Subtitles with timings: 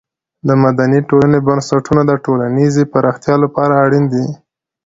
[0.47, 4.25] د مدني ټولنې بنسټونه د ټولنیزې پرمختیا لپاره اړین دي.